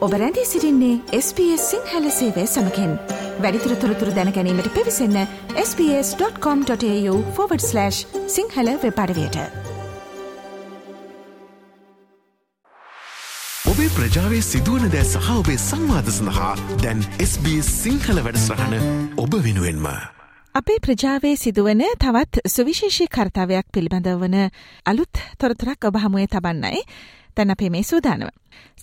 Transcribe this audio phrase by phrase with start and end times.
[0.00, 2.98] ඔබ රැඳී සිරින්නේ SBS සිංහල සේවය සමකෙන්.
[3.40, 7.90] වැඩිතුර තොරතුර දැනැනීමට පිවිසන්න ps.com.ta/
[8.28, 9.36] සිංහල වෙපඩවයට
[13.64, 18.74] ඔබේ ප්‍රජාවේ සිදුවන දෑ සහ ඔබේ සංවාද සඳහා දැන් SBS සිංහල වැඩස්රහන
[19.16, 19.86] ඔබ වෙනුවෙන්ම.
[20.54, 24.50] අපේ ප්‍රජාවේ සිදුවන තවත් සුවිශේෂී කර්තාවයක් පිළිබඳව වන
[24.86, 26.82] අලුත් තොරතුරක් ඔබ හමුවේ තබන්නයි
[27.34, 28.28] තැන් අපේ මේ සූදානව.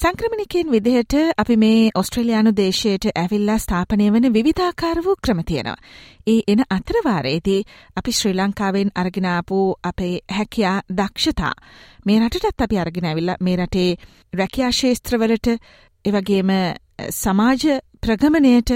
[0.02, 5.76] සංක්‍රමණිකයෙන් විදිහට අපි මේ ඔස්ට්‍රලයානු දේශයට ඇවිල්ලා ස්ථාපනය වන විවිධාකාර වූ ක්‍රම තියෙනවා.
[6.28, 7.62] ඒ එන අතරවාරයේදී
[7.96, 11.54] අපි ශ්‍රී ලංකාවෙන් අරගෙනාපු අපේ හැකයා දක්ෂතා.
[12.06, 13.90] මේ රටටත් අපි අරගෙන ඇවිල්ලා මේ රටේ
[14.34, 15.48] රැකයා ශේස්ත්‍රවලට
[16.06, 16.52] එවගේම
[17.12, 17.64] සමාජ
[18.02, 18.72] ප්‍රගමණයට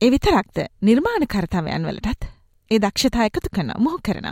[0.00, 2.30] එවිතරක්ද නිර්මාණ කර්තාවයන් වලටත්
[2.70, 4.26] ඒ දක්ෂතා එකතු කරන මොහු කරන.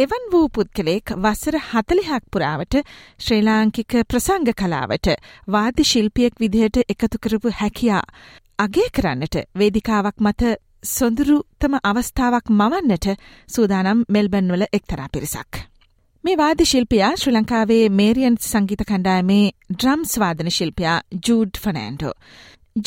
[0.00, 2.74] එවන් වූ පුද්ගලෙක් වසර හතලිහක් පුරාවට
[3.20, 5.08] ශ්‍රී ලාංකික ප්‍රසංග කලාවට
[5.48, 8.04] වාද්‍ය ශිල්පියෙක් විදිහට එකතු කරපු හැකියා
[8.58, 10.52] අගේ කරන්නට වේදිකාවක් මත
[10.86, 13.08] සොඳුරුතම අවස්ථාවක් මවන්නට
[13.48, 15.52] සූදානම් මෙල්බන්වල එක්තරා පිරිසක්.
[16.24, 22.14] මේ වාද්‍ය ශිල්පියා ශ්‍රී ලංකාවේ මේරියන් සංගීත කණ්ඩායමේ ඩ්‍රම්ස් වාදන ශිල්පියා ජූඩ් ෆනෑන්ඩෝ.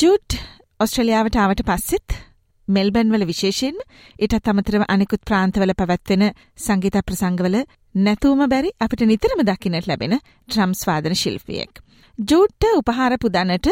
[0.00, 0.40] ජූඩ්
[0.80, 2.22] ඔස්ට්‍රලියාවට ආවට පස්සෙත්
[2.68, 3.76] මෙල්බන්වල විශේෂයෙන්
[4.18, 6.24] ඉටත් අමතරව අනෙකුත් ප්‍රාන්තවල පැවැත්වෙන
[6.58, 7.56] සංගීත ප්‍රසංගවල
[7.96, 11.82] නැතුවම බැරි අපිට නිතරම දකින්නට ලැබෙන ට්‍රම්ස් වාදන ශිල්පියෙක්.
[12.18, 13.68] ජූට්ට උපහාර පුදන්නට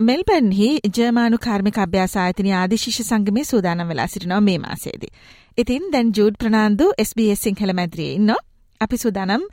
[0.00, 5.12] මෙල්බන්හි ජර්මානු කාර්මික අභ්‍යාස ආයතන ආදිශිෂ සංගමේ සූදානම් වෙලා සිටිනවා මේ මාසේදී.
[5.58, 8.40] ඉතින් දැන් ජූඩ් ප්‍රනාන්දු SBS සිංහල මැද්‍රියේ ඉන්නෝ.
[8.80, 9.44] අපි සූදානම්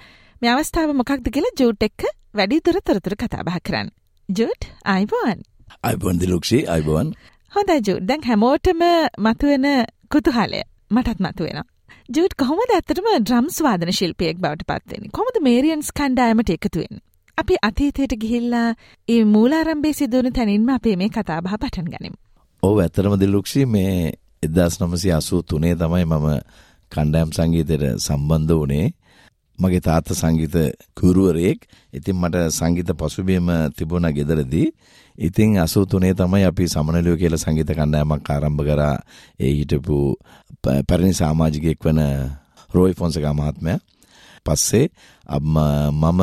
[0.42, 3.90] මේ අවස්ථාව මොකක්ද කියලා ජූට් එක්ක වැඩි දුර තොරතුරු කතා බහ කරන්න.
[4.30, 5.40] ජූඩ් අයිබෝන්.
[5.84, 7.14] අයිබොන් දිලුක්ෂි අයිබෝන්.
[7.54, 8.82] හොඳ ජූඩ් දැන් හැමෝටම
[9.20, 9.66] මතුවෙන
[10.08, 10.62] කුතුහලය
[10.92, 11.60] මටත් මතුවෙන.
[12.10, 17.02] ජූඩ් කොහොමද ඇත්තටම ඩ්‍රම්ස් වාදන ශිල්පියෙක් බවට පත්වෙන කොමද මේරියන්ස් කණ්ඩායමට එකතුවෙන්.
[17.38, 18.70] අපි අතීතයට ගිහිල්ලා
[19.08, 22.16] ඒ මූලාරම්භේ සිදුවන තැනින්ම අපේ මේ කතාබහ පටන් ගනිම්.
[22.64, 24.14] ඕ ඇතරම දිල්ලුක්ෂි මේ
[24.44, 26.28] එදස් නමසි අසූ තුනේ තමයි මම
[26.92, 28.88] කණ්ඩෑම් සංගීතයට සම්බන්ධ වනේ
[29.60, 30.56] මගේ තාත්ත සංගීත
[30.96, 34.68] කුරුවරයෙක් ඉතින් මට සංගීත පසුබියම තිබුණ ගෙදරදී
[35.20, 38.96] ඉතින් අසූ තුනේ තමයි අපි සමනලියෝ කියල සංගීත කණ්ඩෑමක් ආරම්භ කරා.
[39.40, 40.16] ඒ හිටපු
[40.64, 42.00] පැරණි සාමාජිකයෙක් වන
[42.72, 43.74] රෝයි ෆොන්සක මහත්මය.
[44.46, 44.88] පස්සේ
[45.30, 46.22] මම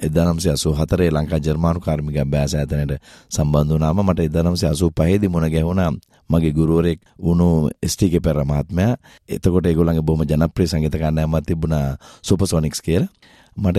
[0.00, 5.48] එදනම්සේ අසු හතරේ ලංකා ජර්මානු කාර්මික බෑස ඇතනට සම්බන්ධ වනාම මට එදනම්සේ අසු පහේදි මුණ
[5.48, 5.92] ගැහුණා.
[6.30, 8.96] මගේ ගුරුවරෙක් වුණු ස්ටික පෙර මහත්මයා.
[9.28, 13.08] එතකොට ඒගොල්ලන්ගේ බොහොම ජනප්‍රිය සංගීත කණ්ඩායමක් තිබුණා සුපර්සොනික්ස් කියලා.
[13.56, 13.78] මට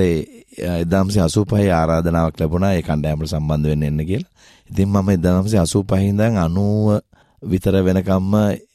[0.76, 4.32] එදාම්සේ අසූ පහේ ආරාධනාවක් ලැබුණා ඒ කණ්ඩායමට සම්බන්ධ වෙන්න එන්න කියලා.
[4.70, 7.02] ඉතින් මම එදාම්සේ අසූ පහේ ඉඳන් 90
[7.44, 8.34] විතර වෙනකම්ම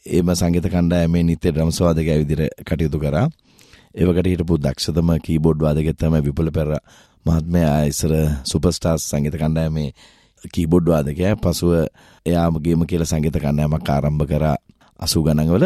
[0.08, 3.26] එම සංගීත කණ්ඩායමේ නිත්‍ය ඩ්‍රම්ස් වාදකයා විදිහට කටයුතු කරා.
[3.94, 6.82] ඒවකට හිටපු දක්ෂතම කීබෝඩ් වාදකයෙක් තමයි විපුල පෙරේරා
[7.26, 8.12] මහත්මයා ඉස්සර
[8.44, 9.90] සුපර්ස්ටාර්ස් සංගීත කණ්ඩායමේ
[10.44, 11.72] කීබෝඩ් වාදකයා පසුව
[12.26, 14.56] එයාමගේම කියලා සංගීත කණ්ඩායමක් ආරම්භ කරා
[15.00, 15.64] 80 ගණන්වල.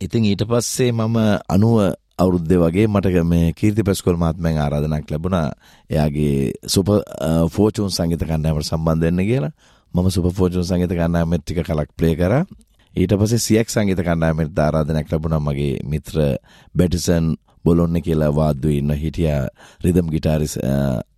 [0.00, 1.18] ඉතින් ඊට පස්සේ මම
[1.48, 5.52] 90 අවුරුද්ද වගේ මට මේ කීර්ති පැස්කොල් මහත්මයන් ආරාධනක් ලැබුණා.
[5.90, 6.88] එයාගේ සුප
[7.48, 9.52] ෆෝචුන් සංගීත කණ්ඩායමට සම්බන්ධ වෙන්න කියලා.
[9.94, 12.42] මම සුප ෆෝචුන් සංගීත කණ්ඩායමෙත් ටික කලක් ප්ලේ කරා.
[12.94, 15.40] ඊට පස්සේ සියක් සංගීත කණ්ඩායමට ආරාධනයක් ලැබුණා.
[15.40, 16.18] මගේ මිත්‍ර
[16.74, 17.34] බෙටිසන්
[17.64, 19.30] බොලොන්න කියලා වාද්දුව ඉන්න හිටිය
[19.84, 20.58] රිදම් ගිටාරිස්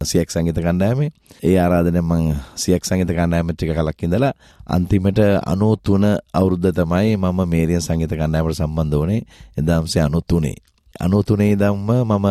[0.04, 1.10] සියක් සංගීත කණ්ඩායමේ.
[1.42, 4.34] ඒ ආරාධනය මං සියක් සංගීත කණ්ඩායමට ටික කලක් ඉඳලා
[4.68, 9.22] අන්තිමට 93 අවුරුද්ද තමයි මම මේරියන් සංගීත කණ්ඩායමට සම්බන්ධ වුණේ.
[9.58, 10.69] 1993
[11.00, 12.26] අනුතුනේ දම්ම මම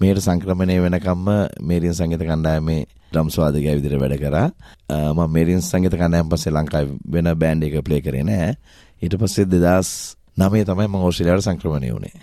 [0.00, 1.28] මේට සංක්‍රමණය වෙනකම්ම
[1.68, 4.48] මේරියන් සංගීත කණ්ඩායමේ ඩ්‍රම්ස් වාදකයා විදිහට වැඩ කරා.
[5.12, 8.52] මම මේරියන් සංගීත කණ්ඩායම පස්සේ ලංකාවේ වෙන බෑන්ඩ් එක ප්ලේ කරේ නෑ.
[9.02, 12.14] ඊට පස්සේ 2009 තමයි මම ඕස්ට්‍රේලියාවට සංක්‍රමණය වුණේ.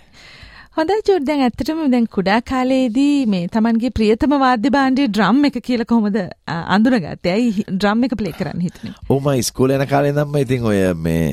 [0.78, 5.90] හොඳයි ජෝඩ් දැන් ඇත්තටම දැන් කුඩා කාලේදී මේ Tamanගේ ප්‍රියතම වාද්‍ය භාණ්ඩයේ ඩ්‍රම් එක කියලා
[5.92, 6.18] කොහොමද
[6.76, 7.36] අඳුනගත්තේ?
[7.36, 8.94] ඇයි ඩ්‍රම් එක ප්ලේ කරන්න හිතුනේ?
[9.10, 11.26] ඔව් මම ඉස්කෝලේ යන කාලේ ඉඳන්ම ඉතින් ඔය මේ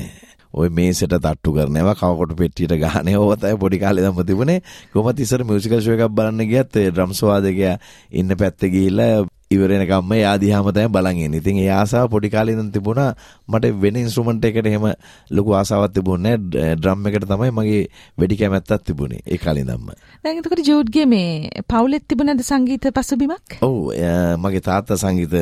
[0.54, 4.60] ඔය මේසට තට්ටු කරනවා කවකොට පෙට්ටියට ගහනේ ඕව තමයි පොඩි කාලේ දම්ම තිබුණේ
[4.92, 7.74] කොහොමද ඉස්සර මියුසිකල් ෂෝ එකක් බලන්න ගියත් ඒ ඩ්‍රම්ස් වාදකයා
[8.12, 11.40] ඉන්න පැත්තේ ගිහිල්ලා ඉවර වෙනකම්ම එයා දිහාම තමයි බලන් ඉන්නේ.
[11.40, 13.12] ඉතින් ඒ ආසාව පොඩි කාලේ ඉඳන් තිබුණා.
[13.48, 14.86] මට වෙන ඉන්ස්ට්‍රුමන්ට් එකකට එහෙම
[15.30, 16.74] ලොකු ආසාවක් තිබුණේ නැහැ.
[16.76, 17.80] ඩ්‍රම් එකට තමයි මගේ
[18.18, 19.88] වැඩි කැමැත්තක් තිබුණේ ඒ කාලේ ඉඳන්ම.
[20.24, 23.60] දැන් එතකොට ජෝඩ්ගේ මේ පවුලෙත් තිබුණාද සංගීත පසුබිමක්?
[23.62, 23.76] ඔව්
[24.38, 25.36] මගේ තාත්තා සංගීත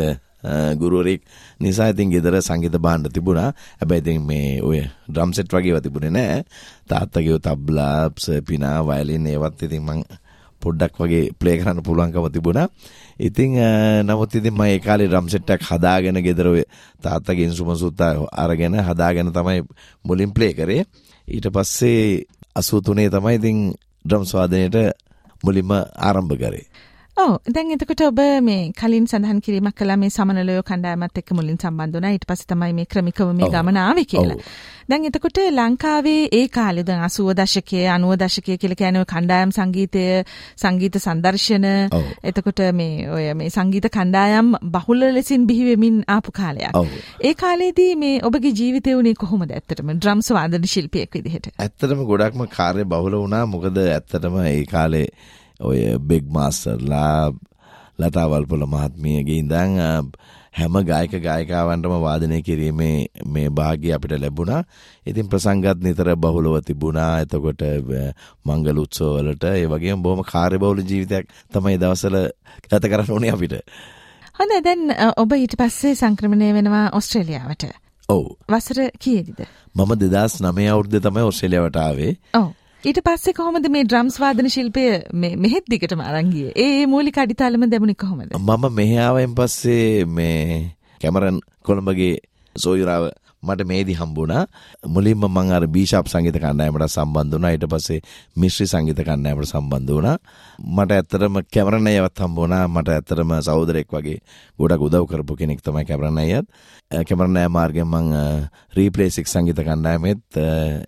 [0.80, 1.22] ගුරුවරෙක්
[1.60, 3.50] නිසා ඉතින් ගෙදර සංගීත භාණ්ඩ තිබුණා.
[3.80, 6.44] හැබැයි ඉතින් මේ ඔය ඩ්‍රම් සෙට් වගේව තිබුණේ නෑ.
[6.88, 8.10] තාත්තගේ තබ්ලා,
[8.46, 10.04] පිනා, වයලින් ඒවත් ඉතින් මං
[10.62, 12.68] පොඩ්ඩක් වගේ ප්ලේ කරන්න පුළුවන්කම තිබුණා.
[13.18, 13.58] ඉතින්
[14.04, 16.62] නමුත් ඉතින් මම ඒ කාලේ ඩ්‍රම් සෙට් එකක් හදාගෙන ගෙදර ඔය
[17.02, 18.00] තාත්තගේ ඉන්ස්ට්‍රුමන්ට්ස් උත්
[18.34, 19.62] අරගෙන හදාගෙන තමයි
[20.04, 20.84] මුලින් ප්ලේ කරේ.
[21.28, 23.58] ඊට පස්සේ 83 තමයි ඉතින්
[24.04, 24.76] ඩ්‍රම්ස් වාදනයේට
[25.44, 26.66] මුලින්ම ආරම්භ කරේ.
[27.16, 32.10] ඕ දැන් එතකොට ඔබ මේ කලින් සඳහන් කිරීමක් කලා මේ සමනලයෝ කණ්ඩායමත් එක්ක මුලින් සම්බන්ධුනා
[32.12, 34.36] ඊට පස්සේ තමයි මේ ක්‍රමිකව මේ ගමන ආවේ කියලා.
[34.86, 40.02] දැන් එතකොට ලංකාවේ ඒ කාලේ දැන් 80 දශකයේ 90 දශකයේ කියලා කියන්නේ කණ්ඩායම් සංගීතය
[40.56, 41.64] සංගීත සංදර්ශන
[42.24, 46.76] එතකොට මේ ඔය මේ සංගීත කණ්ඩායම් බහුල ලෙසින් බිහි වෙමින් ආපු කාලයක්.
[47.22, 51.50] ඒ කාලේදී මේ ඔබගේ ජීවිතය උනේ කොහොමද ඇත්තටම ඩ්‍රම්ස් වාදන ශිල්පියෙක් විදිහට?
[51.56, 53.44] ඇත්තටම ගොඩක්ම කාර්ය බහුල වුණා.
[53.48, 55.08] මොකද ඇත්තටම ඒ කාලේ
[55.60, 57.32] ඔය බෙග් මාස්ටර්ලා
[57.98, 59.78] ලතාවල්පොල මහත්මියගේ ඉඳන්
[60.52, 64.62] හැම ගායක ගායකාවන්ටම වාදනය කිරීමේ මේ භාග්‍ය අපිට ලැබුණා.
[65.06, 67.20] ඉතින් ප්‍රසංගත් නිතර බහුලව තිබුණා.
[67.20, 67.62] එතකොට
[68.46, 72.16] මංගල උත්සවවලට ඒ වගේම බොහොම කාර්යබහුල ජීවිතයක් තමයි දවසල
[72.64, 73.54] ගත කරන්න ඕනේ අපිට.
[74.36, 77.68] හොඳ දැන් ඔබ ඊට පස්සේ සංක්‍රමණය වෙනවා ඔස්ට්‍රේලියාවට.
[78.08, 78.24] ඔව්.
[78.48, 79.40] වසර කීයේද?
[79.74, 82.12] මම 2009 අවුරුද්දේ තමයි ඔස්ට්‍රේලියාවට ආවේ.
[82.34, 82.48] ඔව්.
[82.86, 84.82] ඊට පස්සේ කොහොමද මේ ඩ්‍රම්ස් වාදන ශිල්පය
[85.42, 86.52] මෙහෙත් දිගටම අරන් ගියේ?
[86.56, 88.30] ඒ මූලික අඩිතාලම දැමුණේ කොහොමද?
[88.38, 90.60] මම මෙහි ආවෙන් පස්සේ මේ
[91.00, 92.12] කැමරන් කොළඹගේ
[92.56, 93.08] සෝයුරාව
[93.42, 94.46] මට මේදි හම්බුණා.
[94.86, 97.52] මුලින්ම මං අර බීෂප් සංගීත කණ්ඩායමට සම්බන්ධ වුණා.
[97.52, 98.00] ඊට පස්සේ
[98.36, 100.16] මිශ්‍රි සංගීත කණ්ඩායමට සම්බන්ධ වුණා.
[100.58, 104.18] මට ඇත්තටම කැමරන් අයවත් හම්බ වුණා මට ඇත්තටම සහෝදරෙක් වගේ
[104.58, 106.46] ගොඩක් උදව් කරපු කෙනෙක් තමයි කැමරන් අයත්.
[106.90, 108.12] කැමරන් අය මාර්ගයෙන් මං
[108.72, 110.42] රීප්ලේ 6 සංගීත කණ්ඩායමෙත්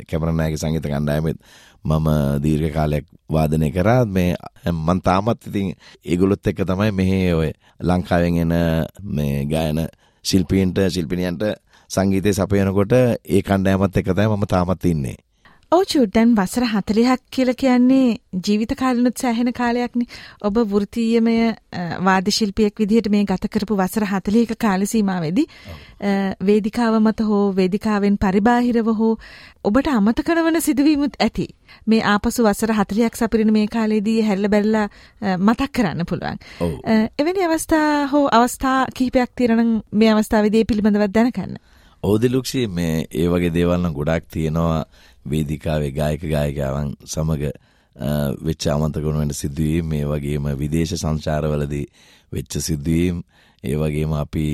[0.08, 1.38] කැමරන් අයගේ සංගීත කණ්ඩායමෙත්
[1.84, 2.08] මම
[2.42, 4.04] දීර්ඝ කාලයක් වාදනය කරා.
[4.06, 4.34] මේ
[4.64, 5.74] මන් තාමත් ඉතින්
[6.04, 8.54] ඒගොල්ලොත් එක්ක තමයි මෙහි ඔය ලංකාවෙන් එන
[9.02, 9.86] මේ ගායන
[10.24, 11.42] ශිල්පීන්ට ශිල්පිනියන්ට
[11.90, 15.16] සංගීතය සපයනකොට ඒ කණ්ඩායමත් එක්ක තමයි මම තාමත් ඉන්නේ.
[15.72, 18.04] ඔව් චුඩ්ඩන් වසර 40ක් කියලා කියන්නේ
[18.44, 20.06] ජීවිත කාලෙනුත් සෑහෙන කාලයක්නේ.
[20.40, 21.34] ඔබ වෘත්තීයමය
[22.00, 25.46] වාද්‍ය ශිල්පියෙක් විදිහට මේ ගත කරපු වසර 40ක කාල සීමාවේදී
[26.42, 29.12] වේදිකාව මත හෝ වේදිකාවෙන් පරිබාහිරව හෝ
[29.64, 31.48] ඔබට අමතක කරන සිදුවීමුත් ඇති.
[31.86, 34.86] මේ ආපසු වසර 40ක් සපිරින මේ කාලේදී හැරිලා බැලලා
[35.38, 36.38] මතක් කරන්න පුළුවන්.
[37.18, 41.60] එවැනි අවස්ථා හෝ අවස්ථා කිහිපයක් තියෙනවා මේ අවස්ථාවේදී පිළිබඳව දැනගන්න.
[42.02, 44.84] ඕදිලුක්ෂි මේ ඒ වගේ දේවල් නම් ගොඩක් තියෙනවා.
[45.26, 47.42] වේදිකාවේ ගායක ගායිකාවන් සමග
[48.40, 51.86] වෙච්ච අමතකුණු වෙන සිදුවීම් මේ වගේම විදේශ සංචාරවලදී
[52.32, 53.16] වෙච්ච සිදුවීම්
[53.64, 54.46] ඒ වගේම අපි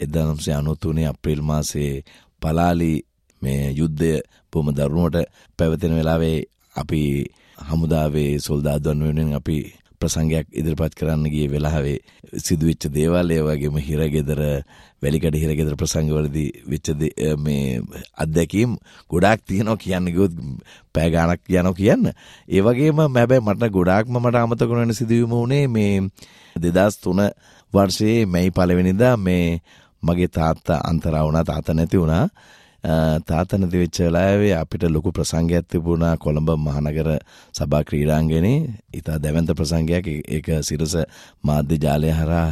[0.00, 2.04] 1993 අප්‍රේල් මාසයේ
[2.42, 2.92] පලාලි
[3.42, 4.12] මේ යුද්ධය
[4.52, 6.38] බොහොම දරුණුවට පැවතෙන වෙලාවේ
[6.76, 7.02] අපි
[7.58, 9.58] හමුදාවේ සොල්දාදුවන් වෙනුවෙන් අපි
[10.02, 11.98] ප්‍රසංගයක් ඉදිරිපත් කරන්න ගිය වෙලාවේ
[12.38, 14.40] සිදුවෙච්ච දේවල් ඒ වගේම හිරගෙදර
[15.02, 16.90] වැලිකඩ හිරගෙදර ප්‍රසංගවලදී වෙච්ච
[17.38, 17.80] මේ
[18.16, 18.76] අත්දැකීම්
[19.10, 20.36] ගොඩාක් තියෙනවා කියන්න ගියොත්
[20.94, 22.12] පෑ ගාණක් යනවා කියන්න.
[22.48, 25.94] ඒ වගේම හැබැයි මට ගොඩාක්ම මට අමතක වෙන සිදුවීම උනේ මේ
[26.56, 27.30] 2003
[27.72, 29.60] වර්ෂයේ මැයි පළවෙනිදා මේ
[30.02, 32.26] මගේ තාත්තා අන්තරා වුණා තාත්තා නැති වුණා.
[32.82, 37.08] තාත්තා නැති වෙච්ච වෙලාවේ අපිට ලොකු ප්‍රසංගයක් තිබුණා කොළඹ මහනගර
[37.54, 38.74] සභා ක්‍රීඩාංගණේ.
[38.92, 40.06] ඉතා දැවැන්ත ප්‍රසංගයක්.
[40.28, 40.96] ඒක සිරස
[41.42, 42.48] මාධ්‍ය ජාලය හරහා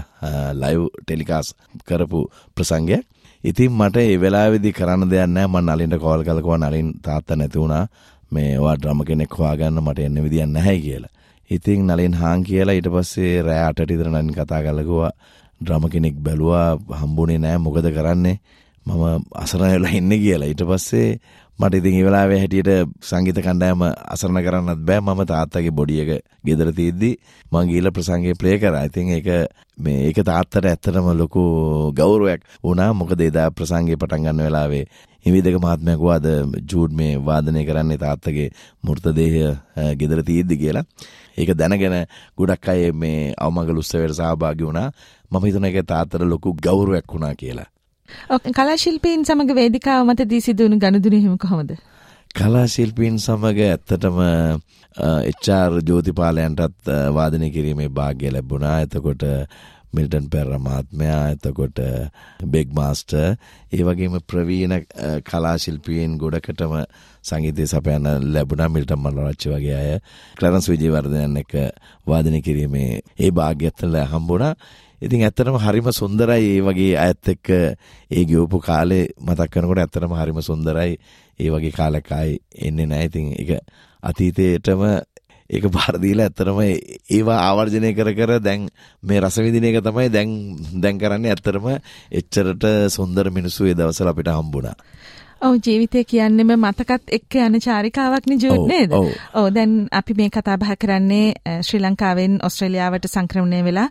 [0.55, 2.21] ලයිව් ටෙලිකාස්ට් කරපු
[2.57, 3.03] ප්‍රසංගයක්.
[3.45, 5.49] ඉතින් මට ඒ වෙලාවේදී කරන්න දෙයක් නැහැ.
[5.49, 7.87] මම නලින්ට කෝල් කළා කිව්වා නලින් තාත්තා නැති වුණා.
[8.33, 11.11] මේ ඔයා ඩ්‍රම කෙනෙක් හොයාගන්න මට එන්න විදියක් නැහැ කියලා.
[11.51, 15.13] ඉතින් නලින් හාන් කියලා ඊට පස්සේ රෑ 8ට ඉදර නලින් කතා කරලා කිව්වා
[15.61, 16.79] ඩ්‍රම කෙනෙක් බැලුවා.
[17.01, 17.59] හම්බුනේ නැහැ.
[17.59, 18.39] මොකද කරන්නේ?
[18.87, 20.49] මම අසරණ වෙලා ඉන්නේ කියලා.
[20.49, 21.21] ඊට පස්සේ
[21.59, 22.71] මට ඉතින් ඒ වෙලාවේ හැටියට
[23.03, 25.01] සංගීත කණ්ඩායම අසරණ කරන්නත් බෑ.
[25.01, 27.11] මම තාත්තගේ බොඩි එක ගෙදර තියද්දි
[27.53, 28.85] මං ගිහලා ප්‍රසංගය ප්ලේ කරා.
[28.85, 29.29] ඉතින් ඒක
[29.79, 31.43] මේ ඒක තාත්තට ඇත්තටම ලොකු
[31.93, 32.93] ගෞරවයක් වුණා.
[32.95, 34.85] මොකද එදා ප්‍රසංගය පටන් ගන්න වෙලාවේ
[35.27, 36.29] හිමිදක මහත්මයා කිව්වාද
[36.65, 38.49] ජූඩ් මේ වාදනය කරන්නේ තාත්තගේ
[38.83, 39.43] මෘතදේහය
[39.97, 40.85] ගෙදර තියෙද්දි කියලා.
[41.37, 41.97] ඒක දැනගෙන
[42.39, 44.89] ගොඩක් අය මේ අවමගල උත්සවයට සහභාගී වුණා.
[45.31, 47.69] මම හිතන එක තාත්තට ලොකු ගෞරවයක් වුණා කියලා.
[48.55, 51.73] කලා ශිල්පීන් සමග වේදිකාව මත දී සිදුවුණු ගනුදෙනු හිම කොහොමද?
[52.35, 54.21] කලා ශිල්පීන් සමග ඇත්තටම
[54.97, 55.73] එච්.ආර්.
[55.89, 58.81] ජෝතිපාලයන්ටත් වාදනය කිරීමේ වාග්ය ලැබුණා.
[58.81, 59.23] එතකොට
[59.93, 61.81] මිල්ටන් පෙරර මහත්මයා එතකොට
[62.47, 63.37] බෙග් මාස්ටර්
[63.71, 64.77] ඒ වගේම ප්‍රවීණ
[65.23, 66.77] කලා ශිල්පීන් ගොඩකටම
[67.23, 69.99] සංගීතය සපයන්න ලැබුණා මිල්ටන් මනෝරච්චි වගේ අය
[70.37, 71.57] ක්ලරන්ස් විජේවර්ධනයන් එක්ක
[72.07, 74.55] වාදනය කිරීමේ ඒ වාග්යත් හම්බුණා.
[75.03, 80.41] ඉතින් ඇත්තටම හරිම සුන්දරයි ඒ වගේ අයත් එක්ක ඒ ගියපු කාලේ මතක් කරනකොට ඇත්තටම හරිම
[80.43, 80.99] සුන්දරයි
[81.41, 83.07] ඒ වගේ කාලයක් ආයි එන්නේ නැහැ.
[83.07, 83.51] ඉතින් ඒක
[84.03, 84.83] අතීතයේටම
[85.51, 86.61] ඒක බාර දීලා ඇත්තටම
[87.11, 88.69] ඒවා ආවර්ජනය කර කර දැන්
[89.03, 90.37] මේ රස විඳින එක තමයි දැන්
[90.77, 91.67] දැන් කරන්නේ ඇත්තටම
[92.13, 94.77] එච්චරට සුන්දර මිනිස්සු ඒ දවස්වල අපිට හම්බුණා.
[95.41, 98.97] ඔව් ජීවිතය කියන්නේම මතකත් එක්ක යන චාරිකාවක් නිජුත් නේද?
[99.35, 103.89] ඔව් දැන් අපි මේ කතා බහ කරන්නේ ශ්‍රී ලංකාවෙන් ඕස්ට්‍රේලියාවට සංක්‍රමණය වෙලා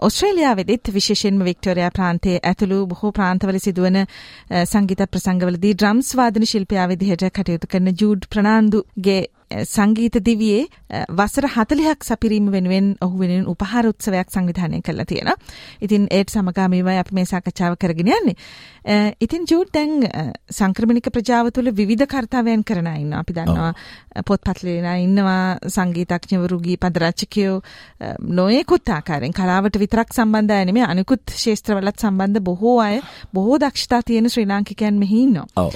[0.00, 3.98] ඔස්ට්‍රේලියාවෙදිත් විශේෂයෙන්ම වික්ටෝරයා ප්‍රාන්තයේ ඇතුළු බොහෝ ප්‍රාන්තවල සිදුවන
[4.66, 9.20] සංගීත ප්‍රසංගවලදී ඩ්‍රම්ස් වාදන ශිල්පියා විදිහට කටයුතු කරන ජූඩ් ප්‍රනාන්දුගේ
[9.50, 10.66] සංගීත දිවියේ
[11.10, 15.36] වසර 40ක් සපිරීම වෙනුවෙන් ඔහු වෙනුවෙන් උපහාර උත්සවයක් සංවිධානය කළා තියෙනවා.
[15.80, 18.36] ඉතින් ඒත් සමගාමීවයි අපි මේ සාකච්ඡාව කරගෙන යන්නේ.
[19.20, 20.06] ඉතින් ජූඩ් දැන්
[20.50, 23.20] සංක්‍රමණික ප්‍රජාව තුළ විවිධ කර්තව්‍යයන් කරන අය ඉන්නවා.
[23.20, 23.72] අපි දන්නවා
[24.24, 27.56] පොත්පත් ලියන ඉන්නවා සංගීතඥවරු ගීපද රචකයෝ
[28.20, 33.02] නොයෙකුත් ආකාරයෙන් කලාවට විතරක් සම්බන්ධ අය නෙමෙයි අනිකුත් ශාස්ත්‍රවලත් සම්බන්ධ බොහෝ අය
[33.34, 35.48] බොහෝ දක්ෂතා තියෙන ශ්‍රී ලාංකිකයන් මෙහි ඉන්නවා.
[35.56, 35.74] ඔව්.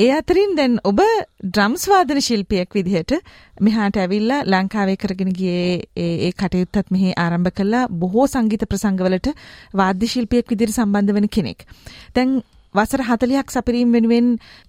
[0.00, 1.00] ඒ අතරින් දැන් ඔබ
[1.46, 3.12] ඩ්‍රම්ස් වාදන ශිල්පියෙක් විදිහට
[3.60, 9.28] මෙහාට ඇවිල්ලා ලංකාවේ කරගෙන ගියේ ඒ කටයුත්තත් මෙහි ආරම්භ කළා බොහෝ සංගීත ප්‍රසංගවලට
[9.74, 11.66] වාද්‍ය ශිල්පියෙක් විදිහට සම්බන්ධ වෙන කෙනෙක්.
[12.14, 12.32] දැන්
[12.74, 14.26] වසර 40ක් සපරීම් වෙනුවෙන්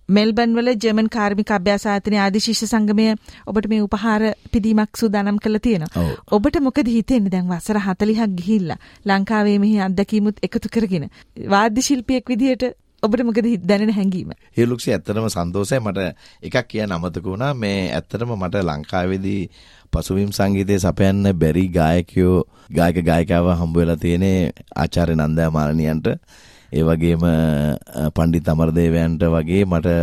[0.10, 3.08] මෙල්බන් වල ජර්මන් කාර්මික අභ්‍යාස ආයතනයේ ආදි ශිෂ්‍ය සංගමය
[3.46, 6.06] ඔබට මේ උපහාර පිදීමක් සූදානම් කරලා තියෙනවා.
[6.32, 11.10] ඔබට මොකද හිතෙන්නේ දැන් වසර 40ක් ගිහිල්ලා ලංකාවේ මෙහි අත්දැකීමුත් එකතු කරගෙන
[11.48, 14.32] වාද්‍ය ශිල්පියෙක් විදිහට ඔබට මොකද දැනෙන හැඟීම?
[14.54, 16.00] ඒ ලුක්සි ඇත්තටම සන්තෝෂයි මට
[16.44, 19.42] එකක් කියන්න අමතක වුණා මේ ඇත්තටම මට ලංකාවේදී
[19.92, 22.36] පසුබිම් සංගීතයේ සපයන්න බැරි ගායකයෝ
[22.72, 26.08] ගායක ගායිකාව හම්බ වෙලා තියෙන්නේ ආචාර්ය නන්දා මාලනියන්ට
[26.72, 27.26] ඒ වගේම
[28.16, 29.96] පණ්ඩිත් අමරදේවයන්ට වගේ මට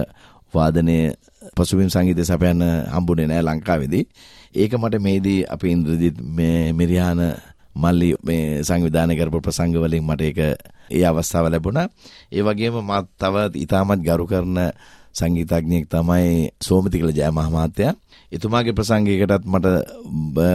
[0.54, 1.14] වාදනයේ
[1.54, 4.04] පසුබිම් සංගීතය සපයන්න හම්බුනේ නෑ ලංකාවේදී.
[4.54, 7.22] ඒක මට මේදී අපි ඉන්ද්‍රජිත් මේ මිරියාන
[7.76, 10.40] මල්ලි මේ සංවිධානය කරපු ප්‍රසංග වලින් මට ඒක
[10.90, 11.88] ඒ අවස්ථාව ලැබුණා.
[12.28, 14.58] ඒ වගේම මත් තව ඉතාමත් ගරු කරන
[15.10, 17.94] සංගීතඥයෙක් තමයි සෝමතිකල ජය මහමාත්‍යයා.
[18.32, 19.66] එතුමාගේ ප්‍රසංගයකටත් මට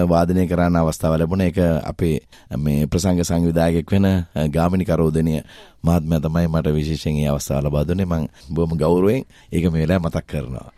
[0.05, 2.21] වාදනය කරන්න අවස්ථාව ලැබුණ එක අපේ
[2.55, 4.07] මේ ප්‍රසංග සංවිධායකෙක් වෙන
[4.51, 5.41] ගාමිණි කරෝදනය
[5.81, 10.25] මහත්මයා තමයි මට විශේෂයෙන් ඒ අවස්ථාව ලබා දුන්නේ මම බොහොම ගෞරවයෙන් ඒක මේ වෙලාවේ මතක්
[10.25, 10.69] කරනවා.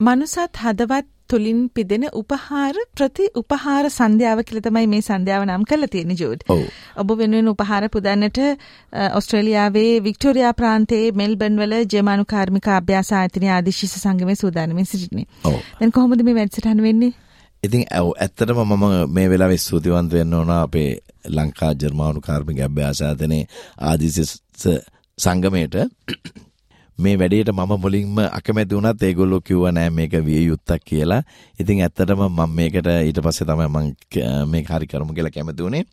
[0.00, 6.16] මනුසත් හදවත් තුලින් පිදෙන උපහාර ප්‍රති උපහාර සන්ධ්‍යාව කියලා තමයි මේ සන්ධ්‍යාව නම් කරලා තියෙන්නේ
[6.16, 6.44] ජෝඩ්.
[6.96, 8.38] ඔබ වෙනුවෙන් උපහාර පුදන්නට
[9.10, 15.26] ඕස්ට්‍රේලියාවේ වික්ටෝරියා ප්‍රාන්තයේ මෙල්බන් වල ජර්මනු කාර්මික අභ්‍යාස ආයතනයේ ආදිශිෂ්‍ය සංගමයේ සූදානම්ෙන් සිටින්නේ.
[15.80, 17.12] දැන් කොහොමද මේ වැඩසටහන වෙන්නේ?
[17.62, 20.90] ඉතින් ඇත්තටම මම මේ වෙලාවේ ස්තුතිවන්ත වෙන්න ඕන අපේ
[21.30, 23.44] ලංකා ජර්මානු කාර්මික අභ්‍යාස ආයතනයේ
[23.84, 24.78] ආදිශිෂ්‍ය
[25.18, 25.82] සංගමයට
[26.98, 31.22] මේ වැඩේට මම මුලින්ම අකමැති වුණත් ඒගොල්ලෝ කිව්වා නෑ මේක විය යුත්තක් කියලා.
[31.58, 35.84] ඉතින් ඇත්තටම මම මේකට ඊට පස්සේ තමයි මම මේක හරි කරමු කියලා කැමති වුණේ.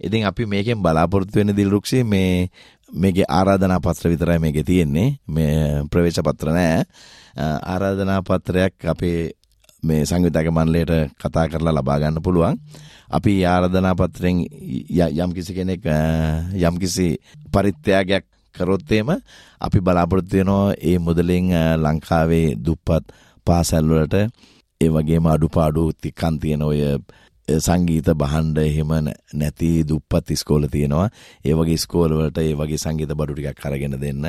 [0.00, 2.48] ඉතින් අපි මේකෙන් බලාපොරොත්තු වෙන දිල්රුක්ෂි මේ
[2.92, 5.08] මේකේ ආරාධනා පත්‍ර විතරයි මේකේ තියෙන්නේ.
[5.28, 6.84] මේ ප්‍රවේශ පත්‍ර නෑ.
[7.64, 9.30] ආරාධනා පත්‍රයක් අපේ
[9.82, 12.60] මේ සංවිධායක මණ්ඩලයට කතා කරලා ලබා ගන්න පුළුවන්.
[13.10, 14.46] අපි ආරාධනා පත්‍රයෙන්
[15.18, 15.90] යම්කිසි කෙනෙක්
[16.62, 17.08] යම්කිසි
[17.52, 19.10] පරිත්‍යාගයක් කරොත් එහෙම
[19.60, 23.04] අපි බලාපොරොත්තු වෙනවා ඒ මුදලින් ලංකාවේ දුප්පත්
[23.46, 24.16] පාසල් වලට
[24.80, 26.80] ඒ වගේම අඩුපාඩු තිකන් තියෙන ඔය
[27.48, 28.92] සංගීත බහන්ඩ එහෙම
[29.34, 31.08] නැති දුප්පත් ඉස්කෝල තියෙනවා
[31.44, 34.24] ඒ වගේ ස්කෝල වලට ඒ වගේ සංගීත බඩු ටිකක් අරගෙන දෙන්න.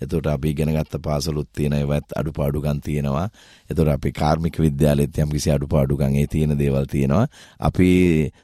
[0.00, 3.28] එතකොට අපි ඉගෙන ගත්ත පාසලුත් තියෙන ඒවත් අඩුපාඩුකම් තියෙනවා.
[3.70, 7.26] එතකොට අපි කාර්මික විද්‍යාලෙත් යම්කිසි අඩුපාඩුකම් ඒ තියෙන දේවල් තියෙනවා.
[7.60, 7.88] අපි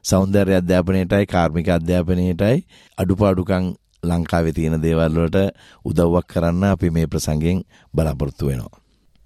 [0.03, 2.67] සෞන්දර්ය අධ්‍යාපනයේටයි කාර්මික අධ්‍යාපනයේටයි
[2.99, 5.45] අඩුපාඩුකම් ලංකාවේ තියෙන දේවල් වලට
[5.85, 7.63] උදව්වක් කරන්න අපි මේ ප්‍රසංගයෙන්
[7.95, 8.81] බලාපොරොත්තු වෙනවා.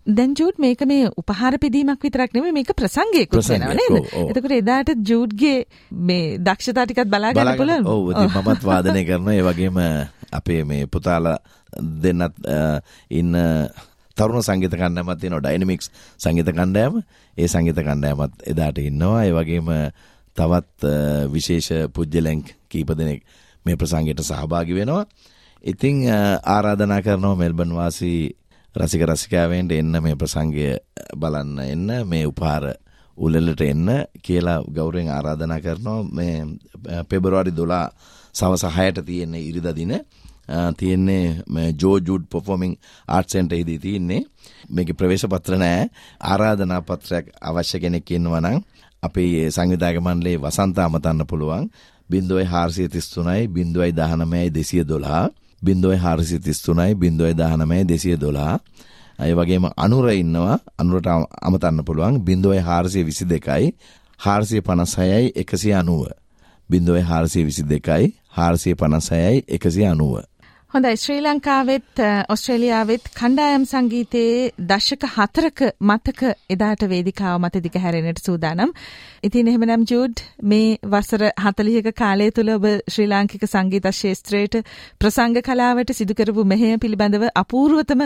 [0.06, 3.96] දැන් ජූඩ් මේක මේ උපහාර පිදීමක් විතරක් නෙමෙයි මේක ප්‍රසංගයකුත් වෙනවා නේද?
[4.24, 5.58] එතකොට එදාට ජූඩ්ගේ
[5.90, 7.84] මේ දක්ෂතා ටිකත් බලා ගන්න පුළුවන්.
[7.86, 9.34] ඔව් මමත් වාදනය කරනවා.
[9.34, 9.78] ඒ වගේම
[10.32, 11.38] අපේ මේ පුතාලා
[12.02, 12.36] දෙන්නත්
[13.10, 13.36] ඉන්න
[14.16, 17.02] තරුණ සංගීත කණ්ඩායමක් තියෙනවා ඩයිනමික්ස් සංගීත කණ්ඩායම.
[17.36, 19.26] ඒ සංගීත කණ්ඩායමත් එදාට ඉන්නවා.
[19.26, 19.68] ඒ වගේම
[20.36, 20.94] තවත්
[21.32, 23.22] විශේෂ පුජ්‍යලෙන් කීප දෙනෙක්
[23.66, 25.04] මේ ප්‍රසංගයට සහභාගි වෙනවා.
[25.64, 26.04] ඉතිං
[26.46, 28.20] ආරාධනා කරනවා මෙල්බන් වාසී
[28.74, 30.76] රසික රසිකාවෙන්ට එන්න මේ ප්‍රසංගය
[31.16, 32.64] බලන්න එන්න මේ උපාර
[33.18, 33.88] උලලට එන්න
[34.22, 36.02] කියලා ගෞරෙන් ආරාධනා කරනවා.
[36.10, 37.90] මේ පෙබරවාරි දොලා
[38.34, 39.94] සවස හයට තියෙන්නේ ඉරිදා දින
[40.76, 44.22] තියෙන්නේ ජෝජුඩ් පොෆෝමිං ආර්ට්සෙන්ට හිදී තියන්නේ.
[44.70, 45.88] මේක ප්‍රවේශ පත්‍ර නෑ.
[46.22, 48.62] ආරාධනා පත්‍රයක් අවශ්‍ය කෙනෙක් ඉන්නවනම්
[49.02, 51.70] අපේ සංවිධායක මණ්ඩලේ වසන්ත අමතන්න පුළුවන්.
[52.10, 55.24] බින්දුවයි හාරසිය තිස්තුනයි බින්දුවයි දහනමයයි දෙසිය දොලා
[55.62, 58.54] බින්දුවයි හාරසිය තිස්තුනයි බින්දුවයි දහනමය දෙසිය දොලා
[59.18, 61.06] අය වගේම අනුර ඉන්නවා අනුරට
[61.42, 62.20] අමතන්න පුළුවන්.
[62.20, 63.74] බින්දුවයි හාරසිය විසි දෙකයි
[64.20, 66.06] හාරසිය පනසයයි එකසිය අනුව.
[66.70, 70.22] බින්දුවයි හාරසිය විසි දෙකයි හාරසිය පනසයයි එකසිය අනුව.
[70.74, 78.74] හොඳයි ශ්‍රී ලංකාවෙත් ඔස්ට්‍රේලියාවෙත් කණ්ඩායම් සංගීතයේ දශක හතරක මතක එදාට වේදිකාව මත දිග හැරෙනට සූදානම්.
[79.22, 84.58] ඉතින් එහෙමනම් ජූඩ් මේ වසර 40ක කාලය තුල ඔබ ශ්‍රී ලාංකික සංගීත ශාස්ත්‍රයට
[84.98, 88.04] ප්‍රසංග කලාවට සිදු කරපු මෙහෙය පිළිබඳව අපූර්වතම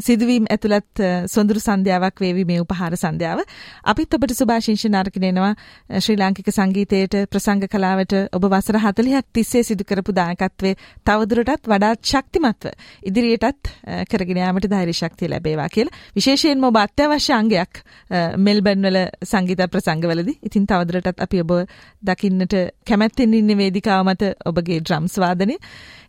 [0.00, 3.42] සිදුවීම් ඇතුළත් සොඳුරු සන්ධ්‍යාවක් වේවි මේ උපහාර සන්ධ්‍යාව.
[3.84, 5.50] අපිත් ඔබට සුභාශිංසන අරගෙන එනවා
[5.98, 12.70] ශ්‍රී ලාංකික සංගීතයට ප්‍රසංග කලාවට ඔබ වසර 40ක් තිස්සේ සිදු කරපු දායකත්වයේ තවදුරටත් වඩාත් ශක්තිමත්ව
[13.04, 13.70] ඉදිරියටත්
[14.10, 17.82] කරගෙන යාමට ධෛර්ය ශක්තිය ලැබේවා කියලා විශේෂයෙන්ම ඔබ අත්‍යවශ්‍ය අංගයක්
[18.38, 20.38] මෙල්බර්න් වල සංගීත ප්‍රසංගවලදී.
[20.42, 21.52] ඉතින් තවදුරටත් අපි ඔබ
[22.02, 25.56] දකින්නට කැමැත්තෙන් ඉන්න වේදිකාව මත ඔබගේ ඩ්‍රම්ස් වාදනය.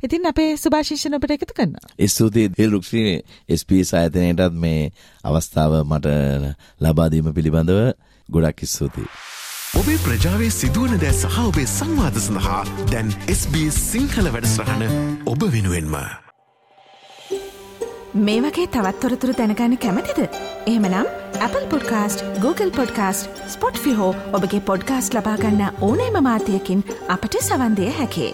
[0.03, 1.93] ඉතින් අපේ සුභාශිෂ්‍යන ඔබට එකතු කරනවා.
[2.07, 3.05] ස්තුතියි දිල් රුක්ෂි
[3.51, 4.91] SBS ආයතනයටත් මේ
[5.23, 6.17] අවස්ථාව මට
[6.81, 7.81] ලබා දීම පිළිබඳව
[8.29, 9.34] ගොඩක් ස්තුතියි.
[9.73, 12.59] ඔබේ ප්‍රජාවේ සිදුවන දෑ සහ ඔබේ සංවාද සඳහා
[12.91, 14.83] දැන් SBS සිංහල වැඩස්රහන
[15.25, 15.95] ඔබ වෙනුවෙන්ම.
[18.25, 20.21] මේ වගේ තවත්තොරතුරු දැනගන්න කැමතිද.
[20.67, 23.43] එහෙමනම් Apple podcast Google podcast
[23.83, 28.33] Spotify ඔබගේ පොඩ්කාස්ට ලබාගන්න ඕනෑම මාතයකින් අපට සවන්දය හැකේ.